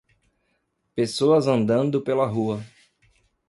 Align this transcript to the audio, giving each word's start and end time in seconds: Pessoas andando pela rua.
Pessoas 0.95 1.45
andando 1.47 2.01
pela 2.01 2.25
rua. 2.25 2.65